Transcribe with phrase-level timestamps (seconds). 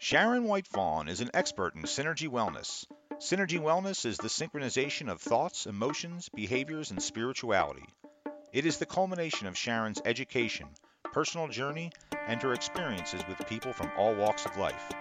[0.00, 2.86] Sharon White Fawn is an expert in Synergy Wellness.
[3.14, 7.84] Synergy Wellness is the synchronization of thoughts, emotions, behaviors, and spirituality.
[8.52, 10.68] It is the culmination of Sharon's education,
[11.02, 11.90] personal journey,
[12.28, 14.92] and her experiences with people from all walks of life.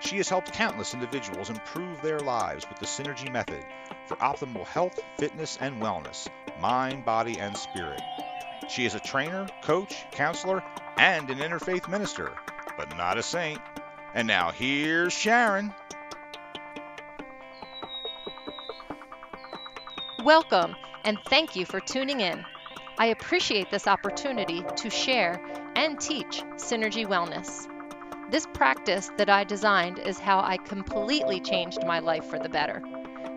[0.00, 3.62] She has helped countless individuals improve their lives with the Synergy method
[4.06, 6.26] for optimal health, fitness, and wellness,
[6.58, 8.00] mind, body, and spirit.
[8.70, 10.64] She is a trainer, coach, counselor,
[10.96, 12.32] and an interfaith minister,
[12.78, 13.60] but not a saint.
[14.18, 15.72] And now here's Sharon.
[20.24, 22.44] Welcome, and thank you for tuning in.
[22.98, 25.40] I appreciate this opportunity to share
[25.76, 27.68] and teach Synergy Wellness.
[28.28, 32.82] This practice that I designed is how I completely changed my life for the better.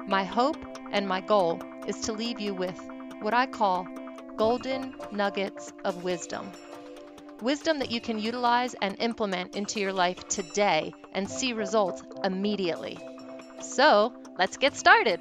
[0.07, 0.57] My hope
[0.91, 3.87] and my goal is to leave you with what I call
[4.35, 6.51] golden nuggets of wisdom.
[7.41, 12.99] Wisdom that you can utilize and implement into your life today and see results immediately.
[13.61, 15.19] So, let's get started.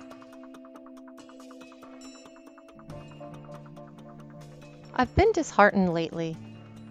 [4.95, 6.37] I've been disheartened lately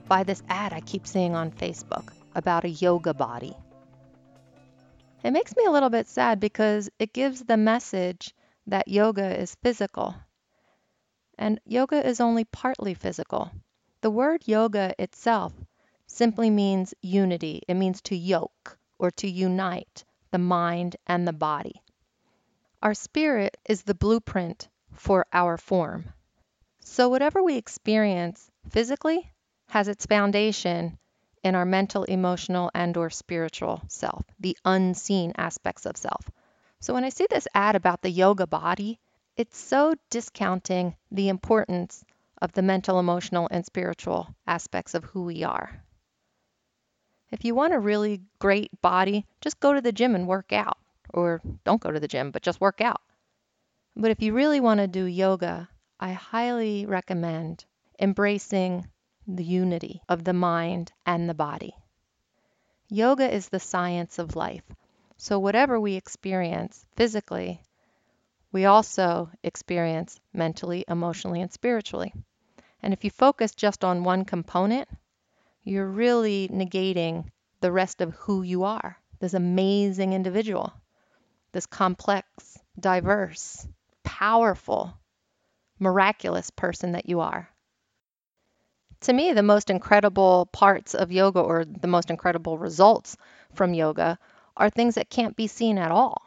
[0.07, 3.55] by this ad I keep seeing on Facebook about a yoga body.
[5.23, 8.33] It makes me a little bit sad because it gives the message
[8.65, 10.15] that yoga is physical.
[11.37, 13.51] And yoga is only partly physical.
[14.01, 15.53] The word yoga itself
[16.07, 21.81] simply means unity, it means to yoke or to unite the mind and the body.
[22.81, 26.13] Our spirit is the blueprint for our form.
[26.79, 29.31] So, whatever we experience physically
[29.67, 30.97] has its foundation
[31.43, 36.29] in our mental, emotional, and or spiritual self, the unseen aspects of self.
[36.79, 38.99] So when I see this ad about the yoga body,
[39.35, 42.03] it's so discounting the importance
[42.41, 45.83] of the mental, emotional, and spiritual aspects of who we are.
[47.31, 50.77] If you want a really great body, just go to the gym and work out.
[51.13, 53.01] Or don't go to the gym, but just work out.
[53.95, 55.69] But if you really want to do yoga,
[55.99, 57.65] I highly recommend
[57.99, 58.87] embracing
[59.27, 61.75] the unity of the mind and the body.
[62.87, 64.63] Yoga is the science of life.
[65.17, 67.61] So, whatever we experience physically,
[68.51, 72.13] we also experience mentally, emotionally, and spiritually.
[72.81, 74.87] And if you focus just on one component,
[75.63, 77.25] you're really negating
[77.61, 80.71] the rest of who you are this amazing individual,
[81.51, 83.67] this complex, diverse,
[84.03, 84.97] powerful,
[85.77, 87.49] miraculous person that you are
[89.01, 93.15] to me, the most incredible parts of yoga or the most incredible results
[93.53, 94.19] from yoga
[94.57, 96.21] are things that can't be seen at all.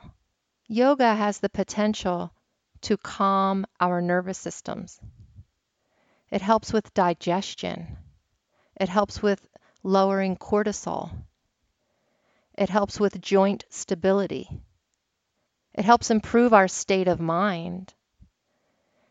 [0.68, 2.32] Yoga has the potential
[2.82, 4.98] to calm our nervous systems.
[6.32, 7.98] It helps with digestion.
[8.80, 9.46] It helps with
[9.82, 11.10] lowering cortisol.
[12.56, 14.48] It helps with joint stability.
[15.74, 17.92] It helps improve our state of mind.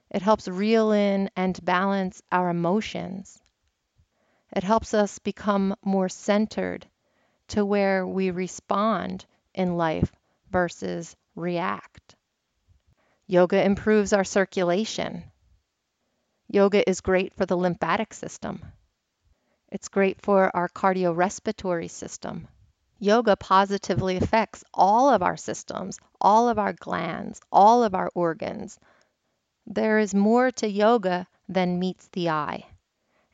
[0.10, 3.40] It helps reel in and balance our emotions.
[4.52, 6.88] It helps us become more centered
[7.50, 10.12] to where we respond in life
[10.50, 12.16] versus react.
[13.28, 15.32] Yoga improves our circulation.
[16.54, 18.62] Yoga is great for the lymphatic system.
[19.70, 22.50] It's great for our cardiorespiratory system.
[23.00, 28.78] Yoga positively affects all of our systems, all of our glands, all of our organs.
[29.66, 32.66] There is more to yoga than meets the eye.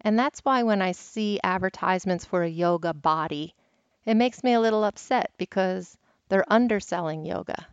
[0.01, 3.55] And that's why when I see advertisements for a yoga body,
[4.05, 5.97] it makes me a little upset because
[6.29, 7.65] they're underselling yoga.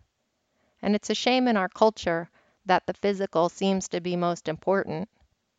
[0.80, 2.30] And it's a shame in our culture
[2.64, 5.10] that the physical seems to be most important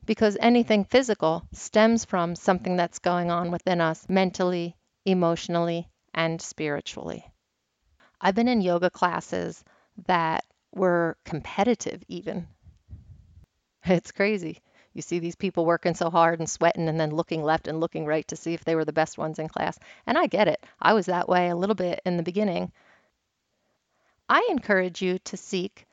[0.06, 7.26] because anything physical stems from something that's going on within us mentally, emotionally, and spiritually.
[8.22, 9.64] I've been in yoga classes
[10.08, 12.48] that were competitive, even.
[13.88, 14.62] It's crazy.
[14.94, 18.06] You see these people working so hard and sweating and then looking left and looking
[18.06, 19.78] right to see if they were the best ones in class.
[20.08, 20.66] And I get it.
[20.82, 22.72] I was that way a little bit in the beginning.
[24.28, 25.86] I encourage you to seek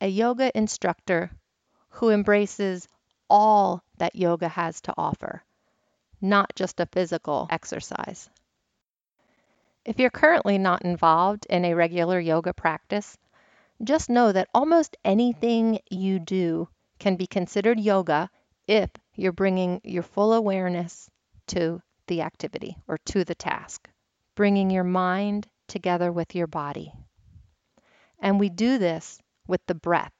[0.00, 1.30] a yoga instructor
[1.88, 2.86] who embraces
[3.32, 5.42] all that yoga has to offer,
[6.20, 8.28] not just a physical exercise.
[9.86, 13.16] If you're currently not involved in a regular yoga practice,
[13.82, 16.68] just know that almost anything you do
[16.98, 18.28] can be considered yoga
[18.68, 21.08] if you're bringing your full awareness
[21.46, 23.88] to the activity or to the task,
[24.34, 26.92] bringing your mind together with your body.
[28.18, 30.12] And we do this with the breath.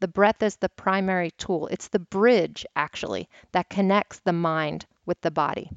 [0.00, 1.66] The breath is the primary tool.
[1.68, 5.70] It's the bridge, actually, that connects the mind with the body.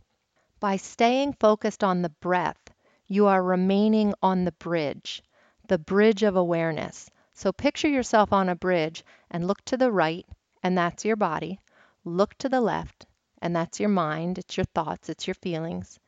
[0.59, 2.71] By staying focused on the breath,
[3.07, 5.21] You are remaining on the bridge,
[5.67, 7.09] the bridge of awareness.
[7.33, 10.25] So picture yourself on a bridge and look to the right,
[10.63, 11.59] and that's your body.
[12.05, 13.05] Look to the left,
[13.41, 15.99] and that's your mind, it's your thoughts, it's your feelings.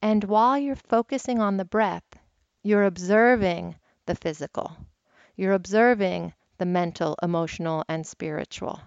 [0.00, 2.04] And while you're focusing on the breath,
[2.62, 3.74] you're observing
[4.06, 4.76] the physical.
[5.36, 8.80] You're observing the mental, emotional, and spiritual.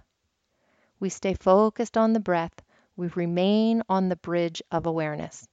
[1.00, 2.62] We stay focused on the breath.
[2.95, 5.47] We remain on the bridge of awareness.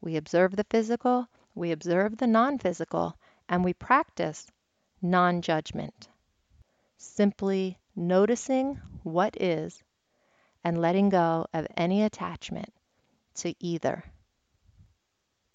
[0.00, 3.18] We observe the physical, we observe the non physical,
[3.48, 4.46] and we practice
[5.02, 6.08] non judgment.
[6.96, 9.82] Simply noticing what is
[10.64, 12.72] and letting go of any attachment
[13.34, 14.04] to either.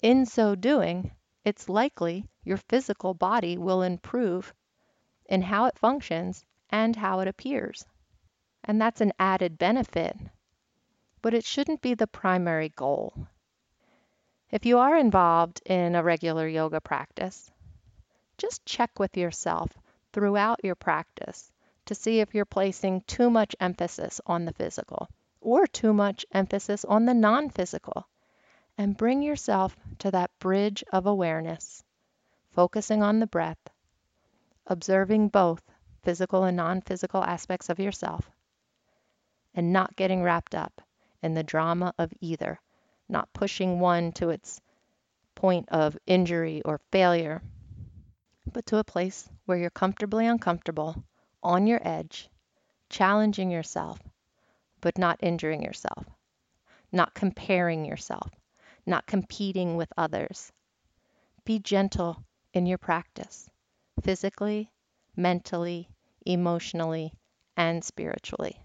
[0.01, 1.11] In so doing,
[1.43, 4.53] it's likely your physical body will improve
[5.29, 7.85] in how it functions and how it appears.
[8.63, 10.17] And that's an added benefit,
[11.21, 13.13] but it shouldn't be the primary goal.
[14.51, 17.51] If you are involved in a regular yoga practice,
[18.37, 19.71] just check with yourself
[20.11, 21.51] throughout your practice
[21.85, 25.07] to see if you're placing too much emphasis on the physical
[25.41, 28.07] or too much emphasis on the non physical.
[28.77, 31.83] And bring yourself to that bridge of awareness,
[32.51, 33.59] focusing on the breath,
[34.69, 35.61] observing both
[36.01, 38.31] physical and non physical aspects of yourself,
[39.53, 40.81] and not getting wrapped up
[41.21, 42.59] in the drama of either
[43.09, 44.61] not pushing one to its
[45.33, 47.41] point of injury or failure,
[48.53, 51.03] but to a place where you're comfortably uncomfortable,
[51.41, 52.29] on your edge,
[52.89, 53.99] challenging yourself,
[54.81, 56.05] but not injuring yourself,
[56.91, 58.29] not comparing yourself,
[58.85, 60.51] not competing with others.
[61.45, 62.23] Be gentle
[62.53, 63.49] in your practice,
[64.03, 64.71] physically,
[65.15, 65.89] mentally,
[66.25, 67.13] emotionally,
[67.57, 68.61] and spiritually.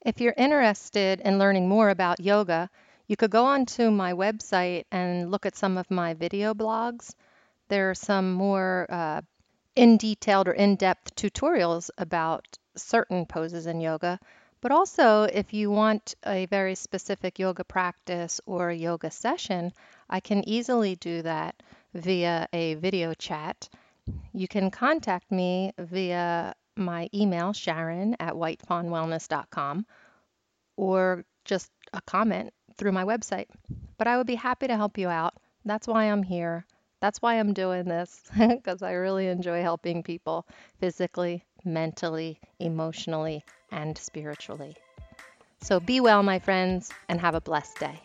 [0.00, 2.70] If you're interested in learning more about yoga,
[3.08, 7.14] you could go onto my website and look at some of my video blogs.
[7.68, 9.22] There are some more uh,
[9.74, 14.18] in detailed or in depth tutorials about certain poses in yoga.
[14.60, 19.72] But also, if you want a very specific yoga practice or a yoga session,
[20.08, 21.62] I can easily do that
[21.96, 23.68] via a video chat.
[24.32, 29.86] You can contact me via my email, sharon at whitefawnwellness.com,
[30.76, 33.46] or just a comment through my website.
[33.98, 35.34] But I would be happy to help you out.
[35.64, 36.66] That's why I'm here.
[37.00, 40.46] That's why I'm doing this, because I really enjoy helping people
[40.80, 44.76] physically, mentally, emotionally, and spiritually.
[45.62, 48.00] So be well, my friends, and have a blessed day.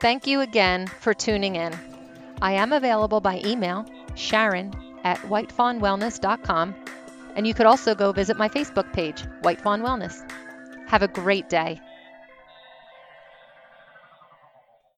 [0.00, 1.74] Thank you again for tuning in.
[2.40, 3.84] I am available by email,
[4.14, 4.72] sharon
[5.02, 6.74] at whitefawnwellness.com,
[7.34, 10.28] and you could also go visit my Facebook page, White Fawn Wellness.
[10.86, 11.80] Have a great day.